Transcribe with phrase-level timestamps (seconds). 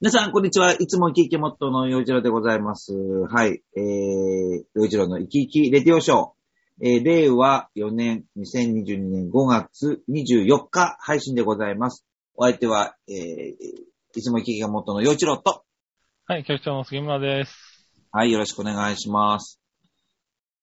[0.00, 0.72] 皆さん、こんにちは。
[0.72, 2.92] いつも生き生きモットーの洋一郎でございます。
[2.92, 3.62] はい。
[3.76, 6.30] えー、洋一郎の生き生きレディオショー。
[6.82, 12.04] えー、令和4年、2022年5月24日配信でございます。
[12.34, 13.54] お相手は、えー、
[14.18, 15.62] いつも生き生きモットーの洋一郎と、
[16.26, 17.88] はい、局長の杉村です。
[18.10, 19.60] はい、よろしくお願いします。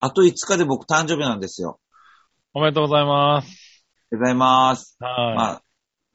[0.02, 1.80] あと5日で僕誕生日なんですよ。
[2.54, 3.86] おめでとうございます。
[4.12, 4.98] ありがとうございます。
[5.00, 5.36] はい。
[5.38, 5.64] まあ、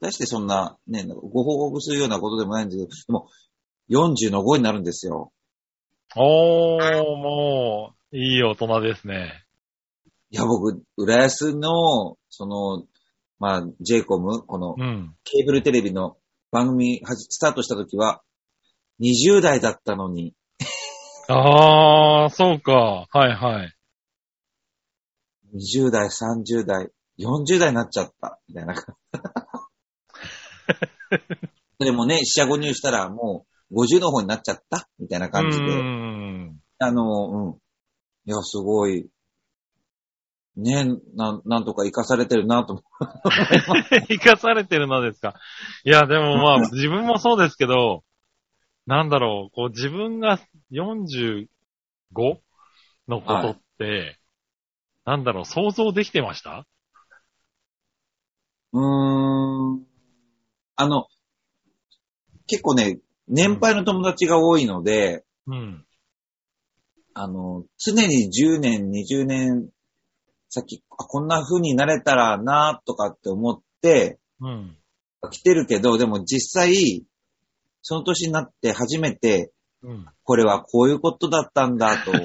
[0.00, 3.28] 出してそんな、ね、ご報告するようなことでもないんですけど、でも、
[3.88, 5.32] 40の5になるんですよ。
[6.16, 9.45] おー、もう、いい大人ですね。
[10.30, 12.86] いや、僕、浦安の、その、
[13.38, 15.14] まあ、j コムこのうん。
[15.24, 16.16] ケーブルテレビの
[16.50, 18.22] 番組スタートした時は、
[19.00, 20.34] 20代だったのに、
[21.28, 23.06] あー、そうか。
[23.10, 23.72] はいはい。
[25.55, 28.74] 20代、30代、40代になっちゃった、みたいな。
[31.78, 35.64] でもね、四捨五入したらもう50の方になっちゃった、みたいな感じで。
[35.66, 36.61] ん。
[36.78, 37.53] あの、うん。
[38.27, 39.08] いや、すごい、
[40.56, 43.06] ね、なん、なんとか活かされてるなと思う。
[44.08, 45.34] 生かされてるのですか？
[45.84, 48.05] いや、でもまあ、 自分もそうですけど、
[48.86, 50.39] なんだろう、こう自分が
[50.70, 51.48] 45
[53.08, 54.19] のことって、
[55.05, 56.67] なんだろう、想像できてました？
[58.73, 59.36] うーん。
[60.77, 61.06] あの、
[62.46, 65.84] 結構ね、年配の友達が多いので、うん。
[67.14, 69.70] あの、常に10年、20年
[70.50, 74.77] 先、あこんな風になれたらなとかって思ってうん。
[75.30, 77.05] 来てるけど、でも実際、
[77.83, 79.52] その年になって初めて、
[79.83, 80.06] うん。
[80.24, 82.12] これはこういうことだったんだと。
[82.14, 82.20] い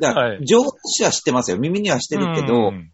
[0.00, 1.58] や、はい情報としては知ってますよ。
[1.58, 2.92] 耳にはしてるけど、うん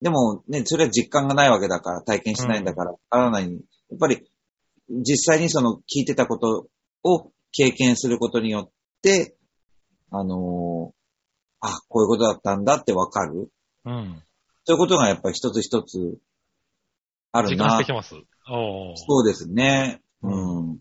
[0.00, 3.50] でもね、それは実感がないわけだから、体験しないんだから、わからない。
[3.50, 4.22] やっぱり、
[4.88, 6.68] 実際にその聞いてたこと
[7.02, 8.70] を経験することによっ
[9.02, 9.36] て、
[10.10, 10.98] あのー
[11.60, 13.50] あ、こういうことだったんだってわかる。
[13.84, 14.22] うん。
[14.64, 16.18] そういうことがやっぱり一つ一つ
[17.32, 17.84] あるな時間して。
[17.86, 18.14] きます。
[18.46, 20.00] そうですね。
[20.22, 20.78] うん。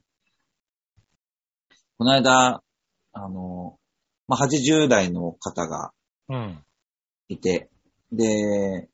[1.97, 2.61] この間、
[3.13, 3.79] あの、
[4.27, 5.91] まあ、80代の方が
[6.29, 6.63] うん。
[7.29, 7.69] いて、
[8.11, 8.89] で、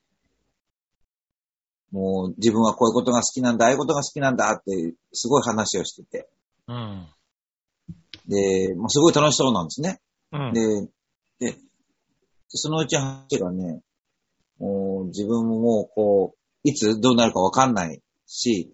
[1.93, 6.27] もう自分はこういうことが好きなんだ、ああいうことが好きなんだって、すごい話をしてて。
[6.67, 7.07] うん。
[8.27, 10.01] で、もうすごい楽しそうなんですね。
[10.31, 10.53] うん。
[10.53, 11.57] で、で、
[12.47, 13.81] そのうち話がね、
[14.57, 18.73] もう自分ももうこう、いつどうなるかわかんないし、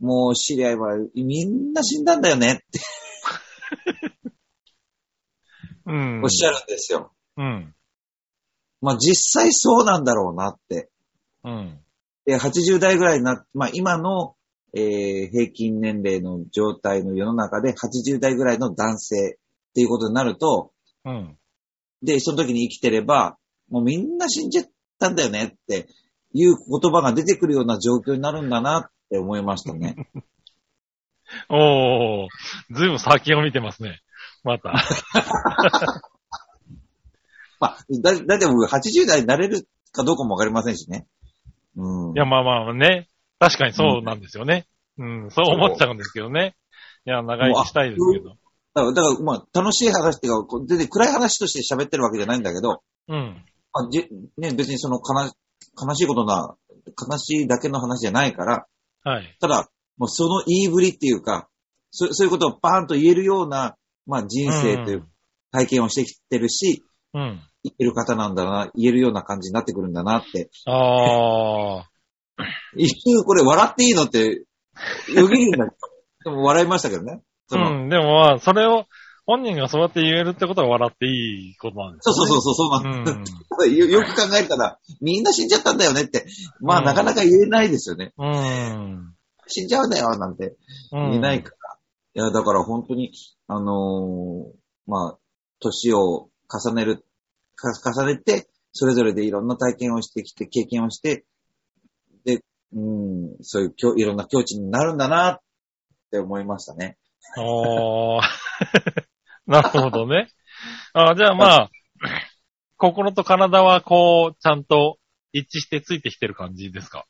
[0.00, 2.80] もう知り合いはみんな死んだんだよねって
[5.86, 6.22] うん。
[6.22, 7.12] おっしゃるんですよ。
[7.36, 7.74] うん。
[8.80, 10.90] まあ実際そうなんだろうなって。
[11.44, 11.78] うん。
[12.28, 14.34] で、80代ぐらいになっまあ今の、
[14.76, 20.72] えー平均年齢の状態の世の中で80代ぐらいの男性っていうことになると、
[21.06, 21.38] うん。
[22.02, 23.38] で、その時に生きてれば、
[23.70, 24.66] もうみんな死んじゃっ
[24.98, 25.88] たんだよねって
[26.34, 29.96] いう言葉が出てくるような状況になるんだなって思いましたね。
[31.48, 32.28] おー。
[32.72, 34.02] ずいぶん先を見てますね。
[34.44, 34.74] また。
[37.58, 41.06] まあ、だ、だって僕80代になれるかどうかもわかりませんしね。
[41.78, 42.12] うん。
[42.12, 43.08] いや、まあまあね。
[43.38, 44.66] 確かにそうなんですよね。
[44.98, 46.56] うん、そう思っちゃうんですけどね。
[47.06, 48.30] いや、長生きしたいですけど。
[48.30, 53.44] だから、だからまあ、楽しい話っていうか、こう全然暗い話として喋ってるわけじゃないんだけど、うん。
[53.72, 55.30] まあ、じね、別にその悲
[55.80, 56.56] 悲しいことな、
[56.86, 58.66] 悲しいだけの話じゃないから、
[59.04, 59.36] はい。
[59.40, 61.48] ただ、もうその言いぶりっていうか、
[61.90, 65.06] そそういうことをパーンと言えるような、まあ人生という
[65.52, 66.88] 体験をしてきてるし、うん。
[67.12, 67.40] 言
[67.78, 70.50] える方なんだな、言えるような感じになってくるんだなって。
[70.66, 71.90] ああ。
[72.76, 74.44] 一瞬これ笑っていいのって、
[75.14, 75.76] よぎるんだけ
[76.24, 77.20] ど、でも笑いましたけどね。
[77.50, 77.88] うん。
[77.88, 78.84] でもまあ、それを、
[79.26, 83.76] 本人がそうやって言えるってことは笑っていいことなんですそうそうそうそう、そううなんん。
[83.76, 86.24] よ よく考えたら、みんな死んじゃったんだよねって、
[86.60, 88.14] まあ、うんなかなか言えないですよね。
[88.16, 89.14] うん。
[89.46, 90.56] 死んじゃうんだよ、なんて
[90.92, 91.10] うん。
[91.10, 92.22] 言えないから。
[92.22, 93.12] いや、だから本当に、
[93.48, 94.52] あのー
[94.86, 95.18] まあ、
[95.60, 97.04] 年を重ねる、
[97.56, 101.24] か重ねて、それぞれでいろんな体験をしてきて、経験をして、
[102.24, 102.42] で、
[102.72, 105.38] うん、そういういろんな境地になるんだなっ
[106.10, 106.98] て思いましたね。
[107.36, 108.22] おー。
[109.46, 110.28] なるほどね。
[110.92, 111.70] あじゃあまあ、
[112.76, 114.98] 心と体はこう、ちゃんと
[115.32, 117.06] 一致してついてきてる感じですか？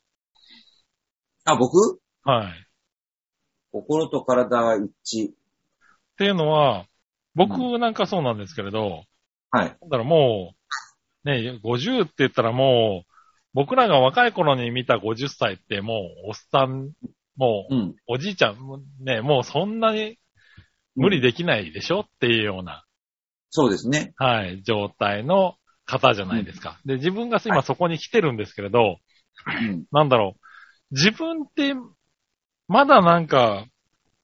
[1.45, 2.01] あ、僕？
[2.23, 2.67] はい。
[3.73, 5.31] 心と体は一致。
[5.31, 5.35] っ
[6.17, 6.87] ていうのは、
[7.35, 9.05] 僕なんかそうなんですけれど、
[9.51, 9.69] はい。
[9.69, 10.55] だからも
[11.25, 13.13] う、ね、50って言ったらもう、
[13.55, 15.95] 僕らが若い頃に見た50歳っても
[16.27, 16.93] うおっさん
[17.39, 17.95] もう、うん。
[18.09, 20.19] おじいちゃん、もうね、もうそんなに
[20.97, 22.85] 無理できないでしょっていうような、
[23.51, 24.13] そうですね。
[24.17, 25.55] はい、状態の
[25.87, 26.81] 方じゃないですか。
[26.85, 28.99] で、自分が今そこに来てるんですけれど、
[29.47, 29.85] うん。
[29.93, 31.75] なんだろう、自分って、
[32.67, 33.65] まだなんか、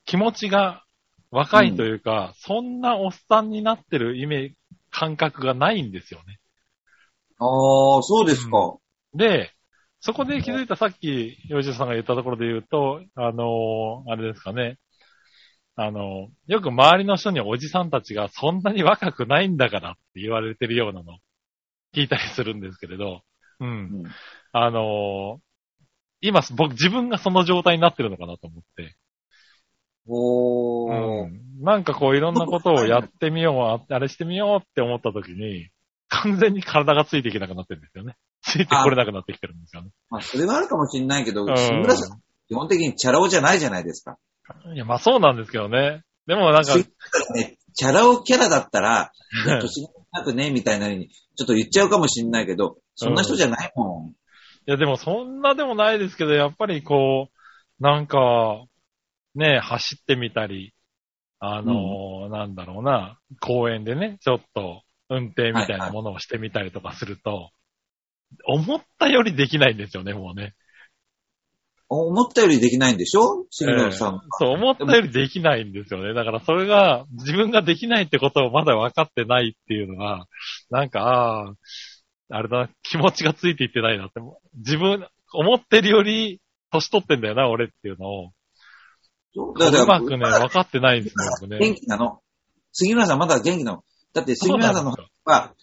[0.04, 0.84] 気持ちが
[1.30, 4.56] 若いというか、そんなおっさんになってるイメージ、
[4.94, 6.38] 感覚がないんですよね。
[7.38, 8.76] ああ、そうですか。
[9.12, 9.50] で、
[10.00, 14.78] そこで気づいたさっき、吉田さんが言ったところで言うと、あのーあれですかね。
[15.74, 21.18] あのーよく周りの人におじさんたちがそんなに若くないんだからって言われてるようなの、
[21.92, 23.22] 聞いたりするんですけれど、
[23.58, 23.68] うん。
[23.68, 24.04] うん。
[24.52, 25.40] あのー
[26.20, 28.96] 今、僕、自分がその状態になってるのかなと思って。
[30.06, 31.24] おー。
[31.24, 31.62] うん。
[31.62, 35.70] なんかこういろんなことをやってみよう、あ あれしてみようって思った時に、
[36.08, 38.16] 完全に体がついていけなくなってるんですよね。
[38.42, 39.90] ついてこれなくなってきてるんですよね。
[40.10, 44.18] まあ、それはあるかもしれないけど、村さん、基本的にチャラ男じゃないじゃないですか。
[44.74, 46.02] いや、まあそうなんですけどね。
[46.26, 46.86] でもなんか、し
[47.34, 49.12] ね、チャラ男キャラだったら、
[49.60, 54.10] 年がなくね、みたいな風に、ちょっと言っちゃうかもしれないけど、そんな人じゃないもん。
[54.10, 54.14] い
[54.66, 58.64] やでもそんなでもないですけど、やっぱりこう、なんか、
[59.34, 60.74] ね、走ってみたり、
[61.40, 67.50] あのーなんだろうな、公園でね、ちょっと運転みたいなものをしてみたりとかすると、
[68.46, 70.54] 思ったよりできないんですよね、もうね。
[71.88, 73.46] 思ったよりできないんでしょ？
[73.50, 74.14] 志村さん。
[74.14, 76.14] ええそう、思ったよりできないんですよね。
[76.14, 80.26] だからそれが、自分ができないってことをまだ分かってないっていうのが、
[80.70, 81.54] なんか、ああ、
[82.30, 84.14] あれだな、気持ちがついていってないなって、
[84.56, 86.40] 自分、思ってるより、
[86.72, 88.30] 年取ってんだよな、俺っていうのを、う
[89.58, 91.58] だからまくね、分かってないんですね、僕ね。
[91.58, 92.20] 元気なの。
[92.72, 93.84] 杉村さんまだ元気なの。
[94.12, 94.94] だって杉村さんの
[95.24, 95.54] は、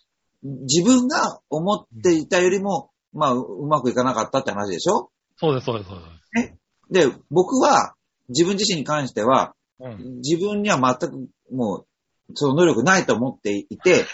[0.43, 5.11] 自分が思っていたよりも、まあ、ううまくいかなかったって話でしょ？
[5.37, 7.09] そうです、そうです、そうです。
[7.09, 7.95] で、僕は、
[8.29, 10.17] 自分自身に関しては、うん。
[10.17, 11.85] 自分には全くも
[12.29, 14.05] う、その能力ないと思っていて、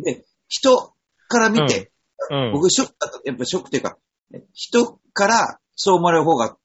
[0.00, 0.94] で、で、人
[1.28, 1.90] から見て、
[2.30, 2.52] うん。
[2.52, 3.96] 僕ショックだった、やっぱショックっていうか、
[4.52, 6.56] 人からそう思われる方が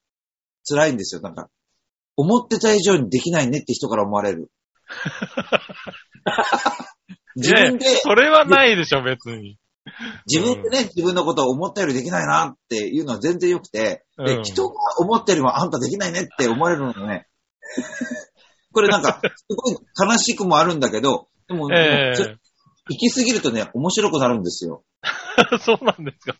[0.68, 1.20] 辛いんですよ。
[1.20, 1.48] なんか、
[2.16, 4.50] 思ってた以上にできないねって人から思われる。
[7.36, 9.58] 自分でそれはないでしょ、別に。
[10.26, 17.26] 自分でね、自分のことを思ったよりできないなっていうのは全然良くて、で、うん人が思ったよりもあんたできないねって思われるのがね、
[18.72, 19.76] これなんか、すごい
[20.10, 22.26] 悲しくもあるんだけど、でも、えちょ
[22.90, 24.84] 行き過ぎるとね、面白くなるんですよ。
[25.52, 26.36] え そうなんですか。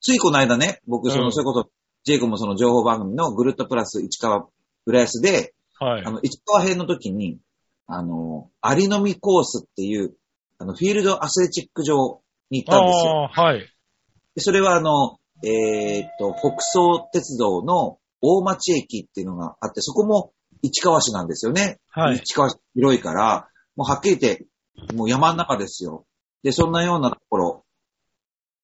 [0.00, 1.70] ついこの間ね、僕、その、うんそういうこと、
[2.04, 4.46] ジェイコもその情報番組のぐるっとプラス市川
[4.90, 6.10] 浦安で、はいあ。
[6.10, 7.38] の、市川編の時に、
[7.86, 10.14] あの、アリのみコースっていう、
[10.58, 12.20] あの、フィールドアスレチック場
[12.50, 13.28] に行ったんですよ。
[13.32, 13.60] はい。
[14.34, 20.32] でそれはあの、えーっと、北総鉄道の大町駅っていうのがあって、そこも
[20.62, 21.80] 市川市なんですよね。
[21.88, 22.16] はい。
[22.18, 24.46] 市川市広いから、もうはっきり言って、
[24.94, 26.04] もう山の中ですよ。
[26.42, 27.64] で、そんなようなところ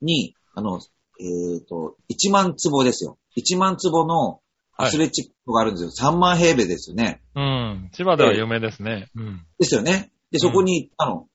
[0.03, 0.81] に、あの、
[1.21, 3.19] えーっと、1万坪ですよ。
[3.37, 4.41] 1万坪の
[4.77, 6.11] アスレチックがあるんですよ。
[6.11, 7.23] 3万平米ですよね。
[7.35, 7.91] うん。
[7.93, 9.09] 千葉では有名ですね。
[9.15, 9.47] うん。
[9.59, 10.11] ですよね。
[10.31, 11.29] で、そこに行ったの。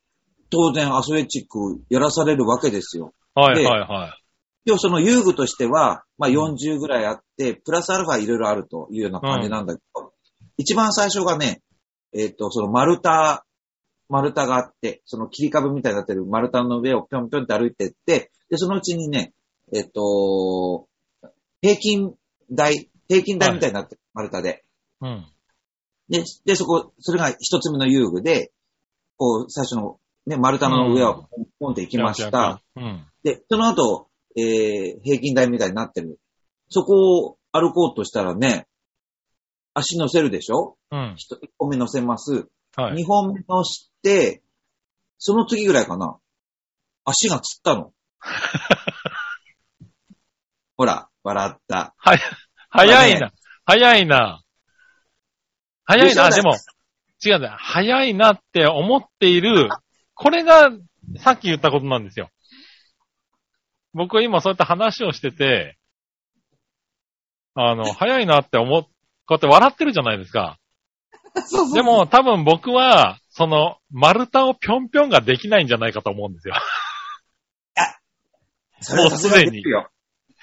[0.49, 3.13] 当然アスレチックやらされるわけですよ。
[3.33, 4.21] はい、ではい、はい。
[4.65, 10.13] でもその遊具としては、まあ40ぐらいあって、プラスアルファいろいろあるというような感じなんだけど、
[10.57, 11.61] 一番最初がね、
[12.13, 13.41] えっ、と、その丸太、
[14.09, 19.33] 丸太があって、その切り株みたいになってる丸太の上をぴょんぴょんって歩いてって、で、そのうちにね、
[19.73, 20.87] えっ、と、
[21.61, 22.13] 平均
[22.51, 24.63] 台、平均台みたいになってる、丸太で。
[25.01, 25.25] うん。
[26.09, 28.53] で、で、そこ、それが一つ目の遊具で、
[29.17, 32.61] こう、最初のね、丸太の上をポンポンって行きました。
[32.77, 33.05] うん。
[33.23, 36.19] で、その後、えー、平均台みたいになってる。
[36.69, 38.65] そこを歩こうとしたらね、
[39.73, 40.77] 足乗せるでしょ？
[40.91, 41.15] うん。
[41.17, 42.47] 一一本目乗せます。
[42.77, 42.95] はい。
[42.95, 44.41] 二本目乗して、
[45.17, 46.17] その次ぐらいかな。
[47.03, 47.91] 足がつったの。
[50.77, 51.93] ほら、笑った。
[51.97, 52.19] はい。
[52.71, 53.31] 早いまな。
[53.65, 54.41] 早いな。
[55.85, 56.29] 早いな。
[56.31, 56.55] でも、
[57.23, 57.55] 違うんだよ。
[57.57, 59.69] 早いなって思っている、
[60.15, 60.71] これが、
[61.17, 62.29] さっき言ったことなんですよ。
[63.93, 65.77] 僕は今そうやって話をしてて、
[67.55, 68.89] あの、 早いなって思っ、こ
[69.29, 70.57] うやって笑ってるじゃないですか。
[71.45, 76.55] そうそうでも、多分僕は、その、丸太をぴょんぴょんができないんじゃないかと思うんですよ。
[78.81, 79.63] それはさすがに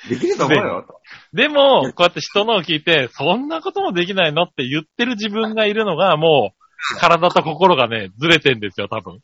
[0.09, 0.87] できると思うよ。
[1.33, 9.21] でも、こうやって人のを聞いて、そんなこともできないのって言ってる自分がいるのが、もう、体と心がね、ずれてんですよ、多分。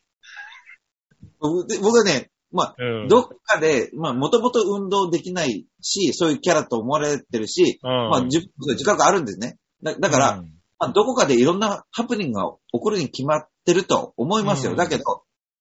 [1.41, 3.09] 僕で僕はね、まあ、うん。
[3.09, 9.59] どっかで、まあ、もともと運動できないし、そういうキャラと思われてるし、うん、まあ、自自覚あるんですね。
[9.83, 14.73] だだから、うんまあ、どこかでいろんなハプニングが起こるに決まってると思いますよ。
[14.73, 15.05] うんだけど、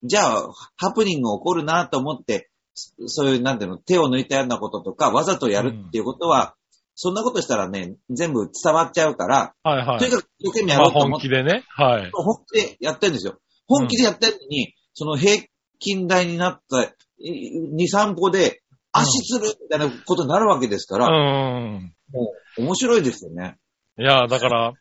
[0.02, 6.54] じゃあ、ハプニングが起こるなと思って、そそういう、なんていうの、手を抜いたようなこととか、わざとやるっていうことは、
[6.96, 9.98] そんなことしたらね、全部伝わっちゃうから、はいはい。
[9.98, 11.64] とにかく一生懸命やまあ本ろうと思って、気でね。
[11.68, 12.10] はい。
[12.12, 13.38] 本気でやってるんですよ。
[13.66, 15.44] 本気でやってるのに、その平
[15.78, 18.60] 均台になった2、3歩で、
[18.92, 21.94] 足つるみたいなことになるわけですかうら、ん。
[22.12, 23.56] もう面白いですよね。
[23.98, 24.72] いや、だから、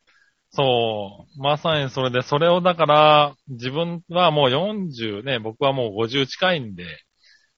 [0.51, 6.85] そう、まさにそれで、それをだから、自分はもう40ね、僕はもう50近いんで、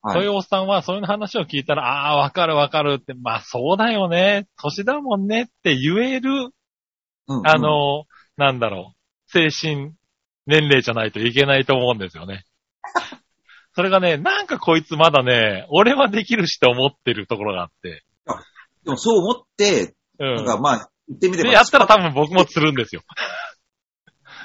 [0.06, 0.14] はい。
[0.14, 6.30] そういうおっさんはそういう話を聞いたら、ああ、わかるわかるって、まあそうだよね、年だもんねって言える、
[7.28, 8.04] うんうんあ、の、
[8.38, 9.94] なんだろう、精神
[10.46, 12.46] 年齢じゃないといけないと思うんですよね。
[13.74, 18.04] それがね、なんかこいつまだね、俺はできるしって思ってるところがあって。
[18.84, 20.36] でもそう思って、うん。
[20.36, 21.50] なんかまあ、言ってみれば。
[21.50, 23.02] で、やったら多分僕も釣るんですよ。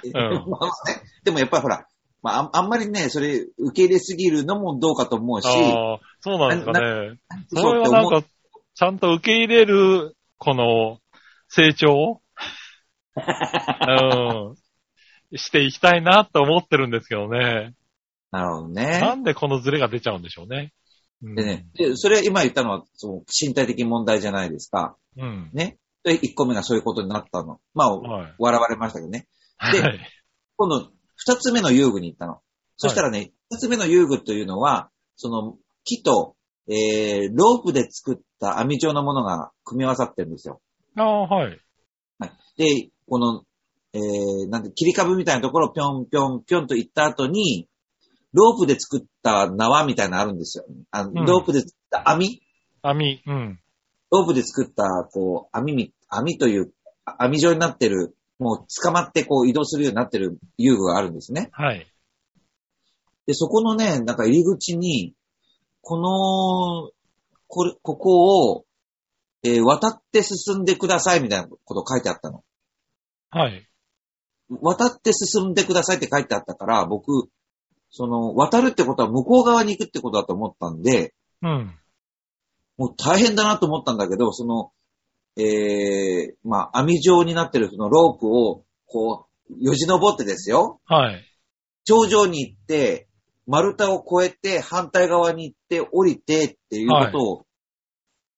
[0.08, 0.10] ん
[0.48, 1.86] まあね、でもやっぱりほら、
[2.22, 7.18] まあ、ああんまりね、それ受け入れすぎるのもどうかと思うし、ああ、そうなんですかね。
[7.48, 7.72] そ。
[7.72, 8.22] れはなんか、
[8.74, 10.98] ちゃんと受け入れる、この、
[11.48, 12.20] 成長
[13.16, 13.20] う
[15.34, 15.38] ん。
[15.38, 17.74] していきたいなと思ってるんですけどね。
[18.30, 19.16] なるほどなね。
[19.16, 20.72] んでこのズレが出ちゃうんでしょうね。
[21.22, 24.96] うんでね、でそれ今言ったのは、その身体的問題じゃないですか。
[25.18, 25.50] うん。
[25.52, 25.76] ね。
[26.02, 27.60] で、1個目がそういうことになったの。
[27.74, 28.34] まあ、はい。
[28.38, 29.26] 笑われましたけどね。
[29.72, 30.00] ではい。
[30.56, 30.90] 今度、
[31.28, 32.40] 2つ目の遊具に行ったの。
[32.76, 36.36] そしたらね、2つ目の遊具というのは、その木と、
[36.68, 40.60] えー、ロープで作った網状のものが組み合わさってるんですよ。
[40.96, 41.58] ああ、はい。
[42.56, 43.42] で、この、
[43.92, 47.68] えー、なんで、切り株みたいなところをぴょんぴょんぴょんと行った後に、
[48.32, 50.64] ロープで作った縄みたいなのあるんですよ。
[50.90, 52.40] あのうんロープで作った網
[52.82, 53.22] 網。
[53.26, 53.60] うん。
[54.10, 56.72] ロープで作った、こう、網み、網という、
[57.04, 61.50] あ網状になってる、もう捕まってこう移動するようになってる遊具があるんですね。
[61.52, 61.86] はい。
[63.26, 65.14] で、そこのね、なんか入り口に、
[65.82, 66.90] この、
[67.46, 68.64] これ、ここを、
[69.42, 72.42] えー渡って進んでくださいみたいなこと書いてあったの。
[73.30, 73.66] はい。
[74.48, 77.28] 渡って進んでくださいって書いてあったから、僕、
[77.90, 81.74] その、渡るってことは向こう側に行くってことだと思ったんで、うん。
[82.78, 84.72] もう大変だなと思ったんだけど、その、
[85.36, 90.80] えー、まあ、網状になってるそのロープを、こう、よじ登ってですよ。
[90.86, 91.24] はい。
[91.84, 93.08] 頂上に行って、
[93.46, 97.46] 丸太を越えて、反対側に行って、降りてっていうことを、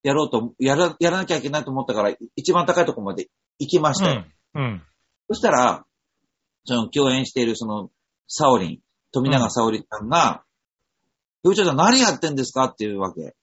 [0.03, 4.25] やろうと、やら、やらなきゃいけないと思ったから、一番高いところまで行きましたよ。
[4.55, 4.63] うん。
[4.63, 4.83] うん。
[5.29, 5.85] そしたら、
[6.65, 7.91] その共演しているその、
[8.29, 8.79] サオリン、
[9.13, 10.45] 富永サオリさんが、
[11.43, 12.65] 部長さん何やってんですか？
[12.67, 13.35] っていうわけ。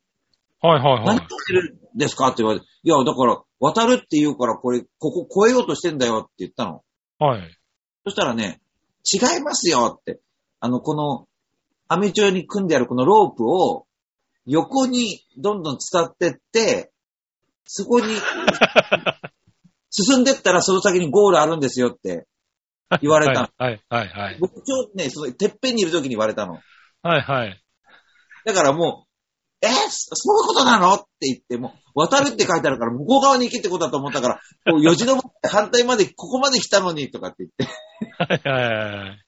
[0.62, 1.28] はいはいはい何やっ。
[1.28, 2.28] てるんですか？
[2.28, 6.82] って言われて、いや、だから、渡るって言うから、これ、ここ越えようとしてんだよって言ったの。
[7.20, 7.58] はい。
[8.06, 8.62] そしたらね、
[9.12, 10.20] 違いますよって。
[10.60, 11.28] あの、この、
[11.88, 13.86] 網状に組んであるこのロープを、
[14.46, 16.92] 横にどんどん伝ってって、
[17.66, 18.06] そこに、
[19.92, 22.28] 進んでったらその先にゴールあるんですよって
[23.02, 23.50] 言われたの。
[23.58, 24.38] はいはいはい。
[24.40, 26.60] 僕ちょうどね、その、てっぺんにいる時に言われたの。
[27.02, 27.64] はいはい。
[28.46, 29.09] だからもう、
[29.62, 30.94] えーそそういうことなの？
[30.94, 34.40] って言って、もう、渡るって書いてあるから、向こう側に行けってことだと思ったから、
[34.72, 39.26] こう、よじ登って反対まで、ここまで来たのに、とかって言って、はいはいはい。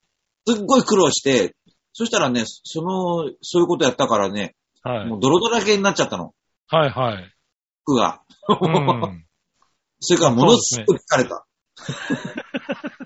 [0.48, 1.56] すっごい苦労して、
[1.94, 6.34] そしたらね、その、そういうことやったからね、はいもう泥だらけになっちゃったの、
[6.68, 7.32] はいはい。
[7.84, 8.24] 服が。
[8.50, 9.26] うん。
[10.00, 11.46] それからものすごい疲れた。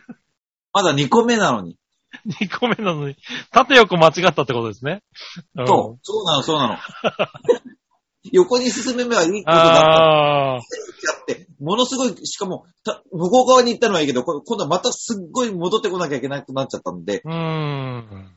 [0.72, 1.78] まだ2個目なのに。
[2.42, 3.16] 2個目なのに、
[3.52, 5.04] 縦横間違ったってことですね。
[5.56, 6.78] うんそう、そうなの、そうなの。
[8.32, 10.58] 横に進めばいいことだったああ。
[10.58, 10.62] っ
[11.28, 18.32] て、ものすごい、しかも、た向こう側に行ったのはいいけど、こ今度はまたすっごい戻ってこなきゃいけなくなっちゃったんで、うーん。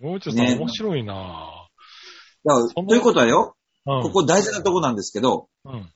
[0.00, 1.68] もうちょっとね面白いな
[2.44, 4.02] だからそのということはよ、ぁ。
[4.02, 5.88] ここ大事なとこなんですけど、うん。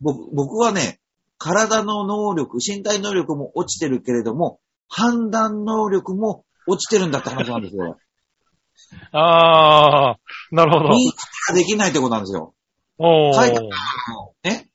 [0.00, 1.00] 僕僕はね、
[1.38, 7.98] 体の能力、身体能力も落ちてるけれども、判断能力も落ちてるんだって話なんですよ。
[9.12, 10.16] ああ、
[10.50, 10.88] なるほど。
[10.90, 11.16] 認識
[11.48, 12.54] ができないってことなんですよ。
[12.98, 13.34] おー。
[13.34, 13.68] 書いてある
[14.44, 14.68] ね。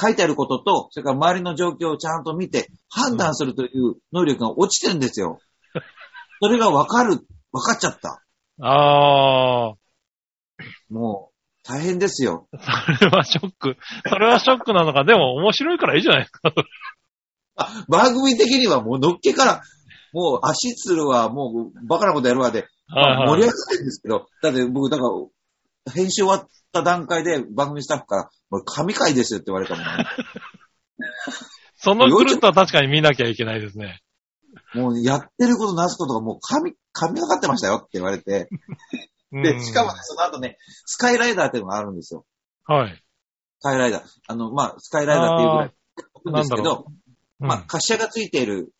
[0.00, 5.40] 書いてあることと、それから周りの状況をちゃんと見て、判断するという能力が落ちてるんですよ。
[6.40, 8.22] それがわかる、わかっちゃった。
[8.60, 9.74] ああ、
[10.90, 11.32] もう、
[11.64, 12.48] 大変ですよ。
[12.52, 13.76] それはショック。
[14.08, 15.04] それはショックなのか。
[15.04, 16.52] でも面白いからいいじゃないですか。
[17.56, 19.62] あ、番組的にはもうのっけから、
[20.12, 30.06] もう足つるわ、もうバカなことやるわで、はいはい盛り上がってるんですけど、だって僕、だから、編集終わった段階で番組スタッフから、もう神回ですよって言われたもんね。
[31.76, 34.02] そのグループは確かに見なきゃいけないですね。
[34.74, 38.48] もうやってることなすことがもう神、神がかってましたよって言われて。
[39.32, 42.26] うんで、しかもね、その後ね、スカイライダーっていうのがあるんですよ。
[42.66, 43.02] はい。
[43.60, 44.04] スカイライダー。
[44.26, 46.86] あの、まあ、スカイライダーっていうぐらい飛ぶんですけど、
[47.40, 48.72] うんまあ、滑車がついている。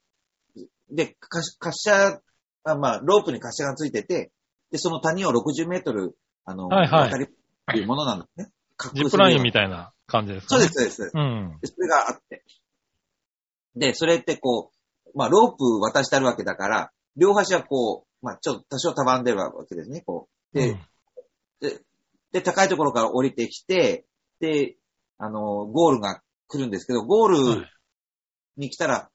[0.92, 2.20] で、か滑車、
[2.64, 4.30] あまあ、ロープに滑車がついてて、
[4.70, 7.28] で、その谷を60メートル、あの、はいはい渡りっ
[7.72, 8.50] ていうものなんですね。
[8.94, 10.66] ジップラインみたいな感じですかね。
[10.66, 11.12] そうです、そうです。
[11.14, 11.58] うん。
[11.60, 12.44] でそれがあって。
[13.76, 14.70] で、それってこ
[15.06, 20.58] う、まあ、ロープ渡してあるわけだから、両端はこう、まあ、ちょっと多少たばんでるわけですね、こう。
[20.58, 20.80] で、うん
[21.60, 21.80] で、
[22.32, 24.04] で、高いところから降りてきて、
[24.40, 24.76] で、
[25.18, 27.72] あの、ゴールが来るんですけど、ゴールはい
[28.56, 29.08] に来たら、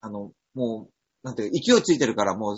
[0.00, 2.56] あの、もう、なんていうか、勢いついてるから、もう、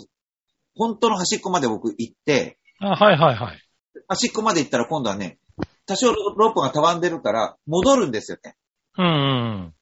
[0.75, 3.61] 本当の端っこまで僕行って、あ、はいはいはい。
[4.07, 5.39] 端っこまで行ったら今度はね、
[5.85, 8.55] 多少ロープがたわんでるから、戻るんですよね。
[8.97, 9.09] うんう
[9.69, 9.73] ん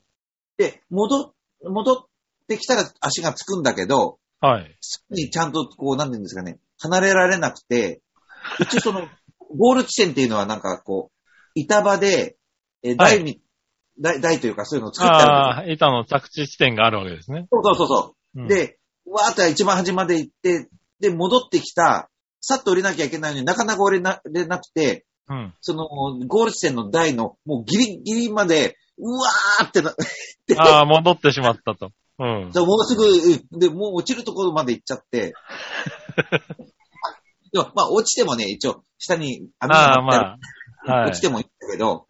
[0.58, 2.06] で、戻、戻っ
[2.48, 4.50] てきたら足がつくんだけど、うん。
[4.50, 4.78] はい。
[4.80, 8.02] すぐにちゃんとこう、なんていうんですかね、離れられなくて、
[8.60, 9.08] 一応その、
[9.58, 11.16] ゴール地点っていうのはなんかこう、
[11.56, 12.38] 板場で、
[12.84, 13.42] えー台に、
[14.00, 17.48] 台、台というかそういうのを作ってあるんああ、板の着地地点があるわけですね。
[17.52, 18.42] そうそうそうそう。
[18.42, 22.10] うん、で、わーって一番端まで行って、で、戻ってきた、
[22.42, 25.54] さっと降りなきゃいけないのになかなか降りなれなくて、うん。
[25.62, 25.88] その、
[26.28, 29.96] ゴール地点の台の、もうギリギリまで、うわーってな、
[30.58, 31.90] ああ、戻ってしまったと。
[32.20, 32.52] うん。
[32.52, 35.34] じゃあもうすぐ、で、もう落ちるところまで行っちゃって。
[37.52, 40.04] でもまあ、落ちてもね、一応、下に網ああ、がある。
[40.04, 40.38] まあ。
[40.92, 41.10] はい。
[41.10, 42.08] 落ちてもいいんだけど。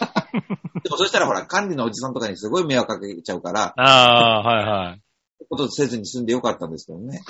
[0.82, 5.02] でもそしたらほら、管理のおじさんとかにすごい迷惑かけちゃうから、ああ、はいはい。
[5.48, 7.20] ことせずに済んでよかったんですけどね。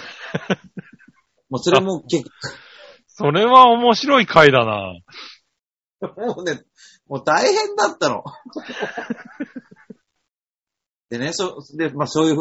[1.51, 2.25] もうそれも結
[3.09, 4.93] それは面白い回だな。
[6.01, 6.63] 構、もうね、
[7.07, 8.23] もう大変だったの。
[11.09, 12.37] でね、そ、で、まあそういう、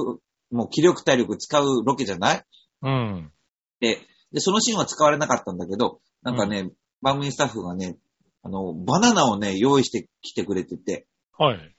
[0.52, 2.46] もう気力体力使うロケじゃない？
[2.82, 3.32] うん。
[3.80, 4.00] で、
[4.32, 7.98] で、そのシーンは使われなかったんだけど、なんかね、番組スタッフがね、
[8.46, 11.76] あの、バナナをね、用意してきてくれてて、はい。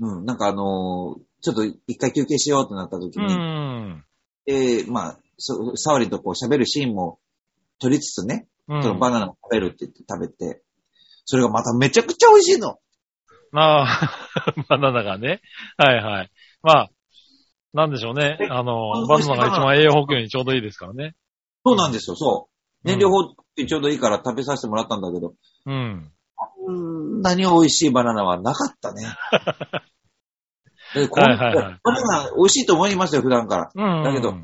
[0.00, 4.04] うん、なんかあのーちょっと一回休憩しようってなった時うに、ん。
[4.46, 7.18] えー、まあ、そサワリンとこう喋るシーンも
[7.78, 8.82] 撮りつつね、うん。
[8.82, 10.62] そのバナナを食べるって言って食べて、
[11.26, 12.78] それがまためちゃくちゃ美味しいの。
[13.52, 14.10] ああ、
[14.70, 15.42] バナナがね。
[15.76, 16.30] はいはい。
[16.62, 16.90] まあ、
[17.74, 18.38] なんでしょうね。
[18.50, 21.14] あの、バナナが一番栄養補給にちょうどいいですからね。
[21.64, 22.48] そうなんですよ、そう。
[22.48, 25.34] うん燃料法ってちょうどいいから食べさせてもらったんだけど、
[25.66, 26.12] うん。
[26.36, 29.02] こんなに美味しいバナナはなかったね。
[30.94, 33.70] でこんはいはいはいバナナ美味しいと思いますよ、普段から。
[33.74, 34.04] うん。
[34.04, 34.34] だけど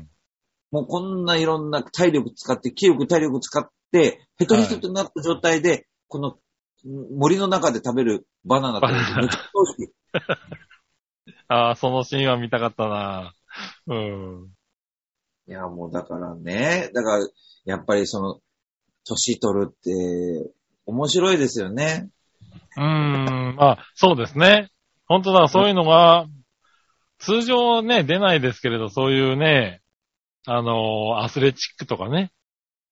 [0.71, 6.37] もうこんないろんな体力使って、気力体力使って、ヘトヘトとなった状態で、この
[6.85, 9.93] 森の中で食べるバナナってめっちゃ美味しい。
[11.47, 13.33] ああ、そのシーンは見たかったな。
[13.87, 14.49] うん。
[15.47, 17.27] いや、もうだからね、だから、
[17.65, 18.39] やっぱりその、
[19.05, 20.53] 年取るって、
[20.85, 22.09] 面白いですよね。
[22.77, 24.69] うーん、まあ、そうですね。
[25.07, 26.25] 本当だ、そういうのが、
[27.19, 29.81] 通常ね、出ないですけれど、そういうね、
[30.47, 32.31] あの、アスレチックとかね、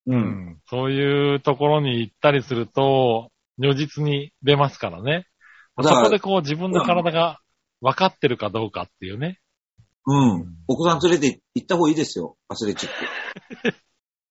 [0.05, 0.15] う。
[0.15, 5.25] うんそういうところに行ったりすると、如実に出ますからね。
[5.81, 7.39] そこでこう自分の体が
[7.81, 9.39] 分かってるかどうかっていうね。
[10.05, 10.55] うん。
[10.67, 13.67] お子さん連れて行った方がいいですよ、アスレチック。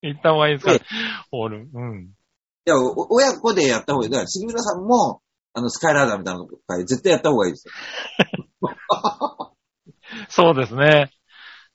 [0.06, 0.72] い 行った方がいいですか？
[0.74, 0.80] え
[1.32, 2.10] 俺、うん。
[2.68, 4.10] や、お親子でやった方がいい。
[4.10, 5.20] だから、杉村さんも、
[5.54, 7.74] あの、スカイラーダーみたいなのとか絶対やった方がいいですよ。
[10.28, 11.10] そうですね。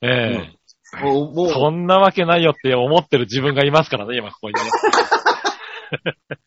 [0.02, 0.64] ええ
[1.02, 4.62] もう、もう、そんなわけないよって思ってる自分がいますからね、今ここにね。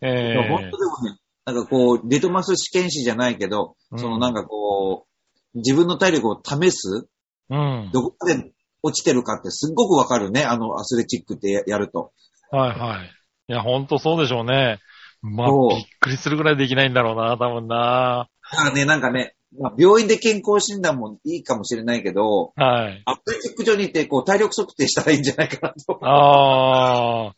[0.00, 5.06] えいや本当でもね、なんかこう、リトマス試験紙じゃないけど、うんそのなんかこ
[5.54, 7.08] う、自分の体力を試す、
[7.50, 7.90] うん。
[7.92, 8.52] どこまで
[8.82, 12.12] 落ちてるかってすっごくわかるね、あのアスレチックってややると。
[12.54, 13.10] はいはい。
[13.48, 14.78] いや、ほんとそうでしょうね。
[15.22, 18.28] まあびっくりするぐらいできないんだろうな、多分な。
[18.52, 23.02] だからね、なんかね、まあ、病院で健康診断もいいかもしれないけど、はい。
[23.06, 25.98] アスレチック場に行ってこう体力測定したらいいんじゃないかなと。
[26.04, 27.34] ああ、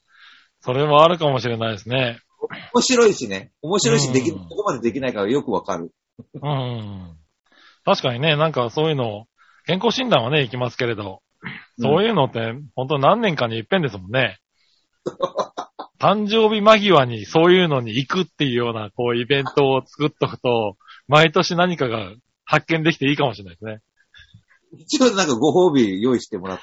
[0.60, 2.20] それもあるかもしれないですね。
[2.74, 3.52] 面白いしね。
[3.62, 5.92] 面白いし、できる、うんどこまでできないかがよくわかる。
[6.34, 7.16] うん。
[7.84, 9.26] 確かにね、なんかそういうの、
[9.66, 11.20] 健康診断はね、行きますけれど、
[11.78, 14.38] そういうのって、本当何年かに一遍ですもんね。
[15.98, 20.76] 誕生日間際にそういうのに行くっていうような、こう、イベントを作っとくと、
[21.08, 22.12] 毎年何かが
[22.44, 23.80] 発見できていいかもしれないですね。
[24.78, 26.62] 一応なんかご褒美用意してもらって、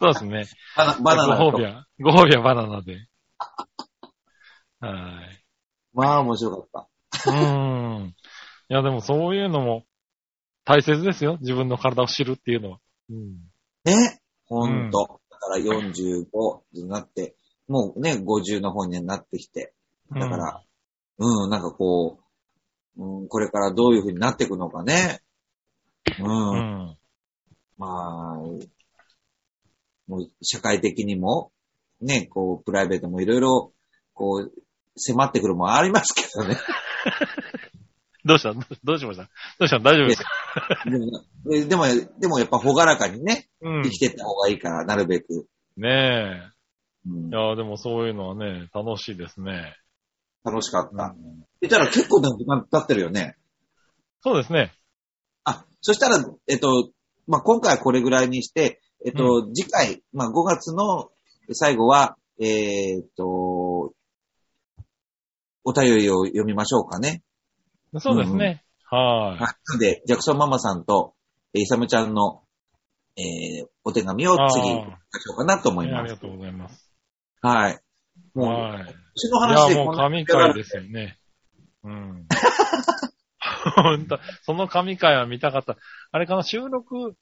[0.00, 0.46] そうですね。
[0.76, 1.64] バナバナご褒美。
[1.64, 3.06] は、ご褒美はバナナで。
[4.80, 5.44] はい。
[5.92, 6.88] まあ面白かっ
[7.24, 7.30] た。
[7.30, 8.06] うーん。
[8.08, 8.14] い
[8.68, 9.84] や、でもそういうのも
[10.64, 11.38] 大切ですよ。
[11.40, 12.78] 自分の体を知るっていうのは。
[13.10, 13.38] うん。
[13.84, 14.20] ね。
[14.46, 15.21] ほんと。
[15.42, 17.34] だから45になって、
[17.66, 19.74] もうね、50の方になってきて。
[20.10, 20.62] だから、
[21.18, 22.20] うん、なんかこ
[22.96, 25.20] う、うん、これからどういう風になっていくのかね。
[26.20, 26.22] う。
[26.22, 26.96] うんん。
[27.76, 28.36] まあ、
[30.06, 31.50] もう社会的にも、
[32.00, 33.72] ね、こう、プライベートもいろいろ、
[34.12, 34.52] こう、
[34.96, 36.56] 迫ってくるもんありますけどね。
[38.24, 38.52] どうした
[38.84, 39.24] どうしました？
[39.58, 40.30] どうした大丈夫ですか？
[40.90, 41.06] でも、
[41.44, 41.84] で でも、
[42.20, 43.90] でもやっぱほがらかにね、うん生。
[43.90, 45.46] きてった方がいいから、なるべく。
[45.76, 46.52] ね
[47.06, 47.28] うんえ。
[47.28, 49.76] いや、でもそういうのはね、楽しいですね。
[50.44, 51.14] 楽しかった。
[51.16, 53.36] うんたら結構な時間経ってるよね。
[54.20, 54.72] そうですね。
[55.44, 56.90] あ、そしたら、えっと、
[57.28, 61.10] まあ、今回はこれぐらいにして、えっと、次回、まあ、5月の
[61.52, 63.94] 最後は、えーっと、
[65.64, 67.22] お便りを読みましょうかね。
[67.98, 68.64] そうですね。
[68.84, 69.40] ははい。
[69.40, 71.14] なので、ジャクソンママさんと、
[71.54, 72.42] えーイサムちゃんの、
[73.16, 75.88] えー、お手紙を次、読みましょうかなと思い。
[75.88, 76.16] いますありが。
[76.16, 76.90] とうございます。
[77.42, 77.80] はい。
[78.34, 78.82] もう、はい。
[78.82, 81.18] うちのいや、もう神回ですよね。
[81.84, 82.26] うん。
[83.76, 85.76] 本当その神回は見たかった。
[86.10, 87.16] あれかな、収録、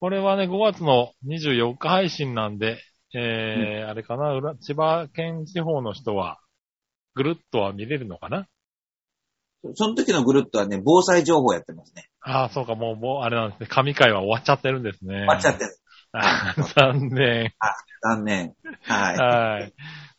[0.00, 2.78] これはね、5月の24日配信なんで、
[3.14, 6.40] えーあれかな、裏千葉県地方の人は、
[7.14, 8.48] ぐるっとは見れるのかな
[9.74, 12.08] その時のグループはね、防災情報やってますね。
[12.20, 13.66] ああ、そうか、もう、もう、あれなんですね。
[13.68, 15.14] 神回は終わっちゃってるんですね。
[15.14, 15.76] 終わっちゃってる。
[16.12, 17.52] あー残念。
[18.02, 18.54] 残念。
[18.82, 19.16] はい。
[19.16, 19.72] はい。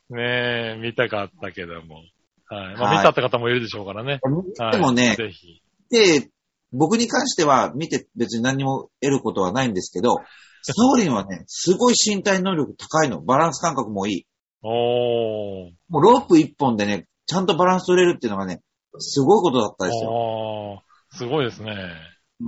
[0.10, 2.04] ねえ、見たかったけども。
[2.48, 2.76] はい。
[2.76, 4.20] まあ、はい見たって方もいるでしょうからね。
[4.60, 4.72] はい。
[4.72, 5.62] でもね、ぜひ。
[5.90, 6.30] で、
[6.72, 10.18] 僕に関しては見て別に何も得ることはないんですけど、
[10.64, 13.22] サオリンはね、すごい身体能力高いの。
[13.22, 14.26] バランス感覚もいい。
[14.64, 15.72] おー。
[15.90, 18.62] もうロープ一本でね、ちゃんとバランス取れるっていうのがね、
[19.00, 20.84] すごいことだったですよ。
[21.12, 21.76] すごいですね。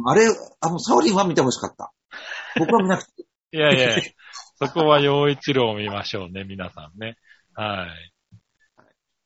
[0.05, 0.25] あれ、
[0.61, 1.93] あの、サオリンは見てほしかった。
[2.57, 3.25] 僕は見なくて。
[3.53, 3.95] いやいや、
[4.59, 7.17] そこは陽一郎を見ましょうね、皆さんね。
[7.53, 7.87] は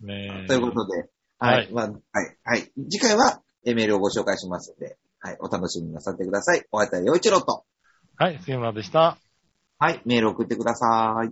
[0.01, 0.05] い。
[0.05, 0.47] ねえ。
[0.47, 2.71] ということで、はい、はいまあ、はい、はい。
[2.89, 6.65] 次回はえメールをご紹介しますので、はい、お楽しみになさってください。
[6.71, 7.65] お会いいたい陽一郎と、
[8.15, 9.17] はい、杉村でした。
[9.77, 11.31] はい、メール送ってください。